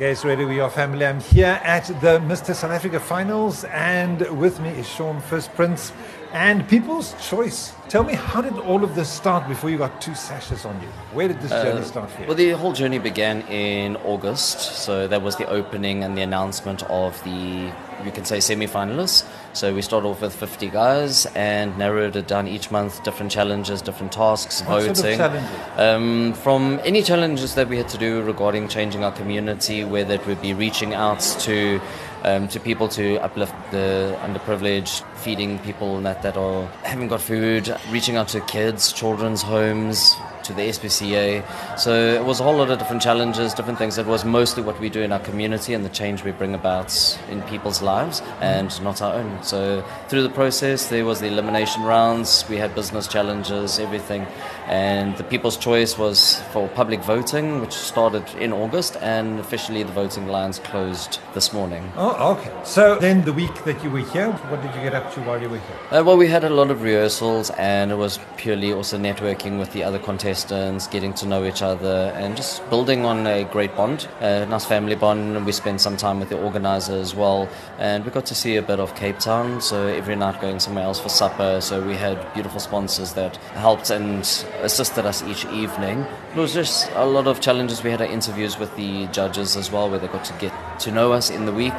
[0.00, 0.44] Guys, ready?
[0.44, 1.04] We are family.
[1.04, 2.54] I'm here at the Mr.
[2.54, 5.90] South Africa finals, and with me is Sean First Prince
[6.32, 7.72] and People's Choice.
[7.88, 10.86] Tell me, how did all of this start before you got two sashes on you?
[11.12, 12.26] Where did this uh, journey start for you?
[12.28, 14.60] Well, the whole journey began in August.
[14.60, 17.72] So that was the opening and the announcement of the,
[18.04, 19.26] you can say, semi finalists.
[19.58, 23.82] So we started off with 50 guys and narrowed it down each month, different challenges,
[23.82, 24.94] different tasks, What voting.
[24.94, 25.50] sort of challenges?
[25.76, 30.24] Um, from any challenges that we had to do regarding changing our community, whether it
[30.28, 31.80] would be reaching out to
[32.22, 37.76] um, to people to uplift the underprivileged, feeding people that, that are haven't got food,
[37.90, 40.14] reaching out to kids, children's homes,
[40.48, 41.78] to the SPCA.
[41.78, 43.98] So it was a whole lot of different challenges, different things.
[43.98, 46.90] It was mostly what we do in our community and the change we bring about
[47.30, 49.42] in people's lives and not our own.
[49.42, 54.26] So through the process, there was the elimination rounds, we had business challenges, everything.
[54.68, 59.92] And the People's Choice was for public voting, which started in August, and officially the
[59.92, 61.90] voting lines closed this morning.
[61.96, 62.52] Oh, okay.
[62.64, 65.40] So then the week that you were here, what did you get up to while
[65.40, 65.78] you were here?
[65.90, 69.72] Uh, well, we had a lot of rehearsals, and it was purely also networking with
[69.72, 74.08] the other contestants, getting to know each other, and just building on a great bond,
[74.20, 75.44] a nice family bond.
[75.44, 78.62] We spent some time with the organizer as well, and we got to see a
[78.62, 79.60] bit of Cape Town.
[79.60, 81.60] So every night going somewhere else for supper.
[81.60, 84.20] So we had beautiful sponsors that helped and
[84.62, 86.06] assisted us each evening.
[86.34, 87.82] It was just a lot of challenges.
[87.82, 90.90] We had our interviews with the judges as well, where they got to get to
[90.92, 91.74] know us in the week.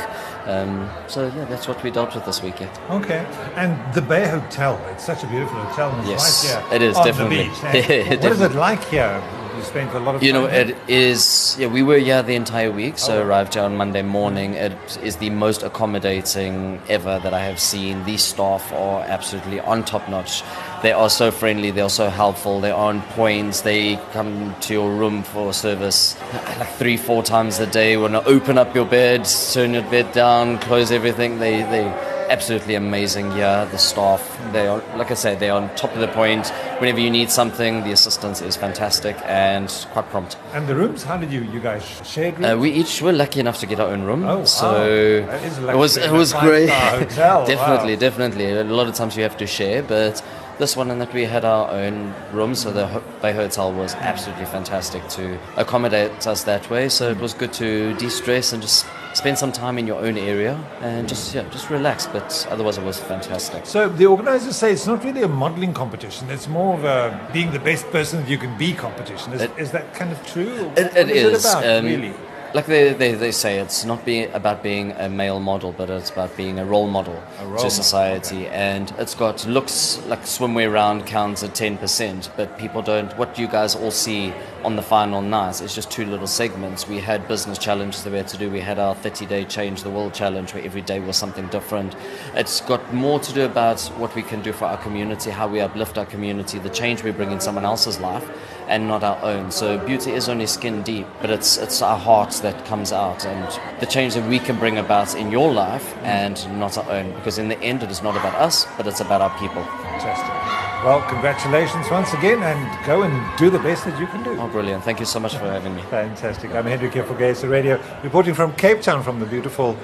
[0.45, 2.71] Um, so yeah, that's what we dealt with this weekend.
[2.89, 3.25] Okay.
[3.55, 5.91] And the Bay Hotel, it's such a beautiful hotel.
[5.91, 7.37] And it's Yes, right here it is, on definitely.
[7.37, 7.89] The beach.
[7.89, 9.21] Yeah, what is it like here?
[9.57, 11.57] You spent a lot of You know, it is.
[11.59, 13.23] Yeah, we were here the entire week, so Oh.
[13.25, 14.53] arrived here on Monday morning.
[14.53, 14.71] It
[15.03, 18.05] is the most accommodating ever that I have seen.
[18.05, 20.43] These staff are absolutely on top notch.
[20.81, 21.71] They are so friendly.
[21.71, 22.61] They are so helpful.
[22.61, 23.61] They are on points.
[23.61, 26.15] They come to your room for service
[26.57, 27.97] like three, four times a day.
[27.97, 31.39] Want to open up your bed, turn your bed down, close everything.
[31.39, 31.91] They they
[32.29, 33.67] absolutely amazing here.
[33.71, 34.21] The staff,
[34.53, 36.47] they are, like I said, they are on top of the point.
[36.79, 40.37] Whenever you need something, the assistance is fantastic and quite prompt.
[40.53, 42.45] And the rooms, how did you, you guys share rooms?
[42.45, 45.97] Uh, we each were lucky enough to get our own room, Oh, so it was,
[45.97, 46.69] it was great.
[46.69, 47.99] hotel, definitely, wow.
[47.99, 48.51] definitely.
[48.51, 50.23] A lot of times you have to share, but
[50.59, 54.45] this one and that we had our own room, so the Bay Hotel was absolutely
[54.45, 56.89] fantastic to accommodate us that way.
[56.89, 60.53] So it was good to de-stress and just spend some time in your own area
[60.81, 62.07] and just yeah, just relax.
[62.07, 63.65] But otherwise, it was fantastic.
[63.65, 66.29] So the organizers say it's not really a modeling competition.
[66.29, 69.33] It's more of a being the best person that you can be competition.
[69.33, 70.71] Is, It- is that kind of true?
[70.77, 71.45] It, it is is.
[71.45, 72.13] it about, um, really?
[72.53, 76.09] Like they, they, they say, it's not be about being a male model, but it's
[76.09, 78.47] about being a role model A role to society.
[78.47, 83.15] And it's got looks like swimwear round counts at 10%, but people don't.
[83.17, 84.33] What you guys all see
[84.63, 86.87] on the final night is just two little segments.
[86.87, 88.49] We had business challenges that we had to do.
[88.49, 91.95] We had our 30 day change the world challenge, where every day was something different.
[92.33, 95.59] It's got more to do about what we can do for our community, how we
[95.59, 98.27] uplift our community, the change we bring in someone else's life
[98.69, 99.51] and not our own.
[99.51, 103.79] So beauty is only skin deep, but it's it's our heart that comes out and
[103.79, 107.13] the change that we can bring about in your life and not our own.
[107.13, 109.63] Because in the end, it is not about us, but it's about our people.
[109.63, 110.59] Fantastic.
[110.83, 114.39] Well, congratulations once again, and go and do the best that you can do.
[114.39, 114.81] Oh, brilliant!
[114.85, 115.81] Thank you so much for having me.
[115.89, 116.51] Fantastic.
[116.51, 119.75] I'm Hendrik here for GaySA Radio, reporting from Cape Town from the beautiful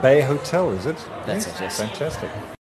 [0.00, 0.96] Bay Hotel, is it?
[1.26, 1.80] That's it, yes.
[1.80, 2.30] Fantastic.